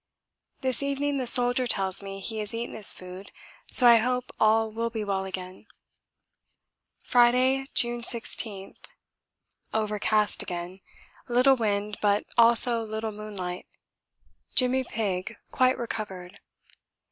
[0.61, 3.31] This evening the Soldier tells me he has eaten his food,
[3.67, 5.67] so I hope all be well again.
[7.03, 8.77] Friday, June 16.
[9.75, 10.79] Overcast again
[11.27, 13.67] little wind but also little moonlight.
[14.55, 16.39] Jimmy Pigg quite recovered.